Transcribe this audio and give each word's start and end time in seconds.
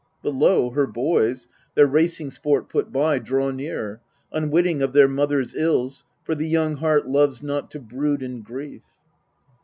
But 0.23 0.33
lo, 0.33 0.71
her 0.71 0.87
boys, 0.87 1.47
their 1.75 1.85
racing 1.85 2.31
sport 2.31 2.69
put 2.69 2.91
by, 2.91 3.19
Draw 3.19 3.51
near, 3.51 4.01
unwitting 4.33 4.81
of 4.81 4.93
their 4.93 5.07
mother's 5.07 5.53
ills, 5.53 6.05
For 6.23 6.33
the 6.33 6.47
young 6.47 6.77
heart 6.77 7.07
loves 7.07 7.43
not 7.43 7.69
to 7.69 7.79
brood 7.79 8.23
in 8.23 8.41
grief. 8.41 8.81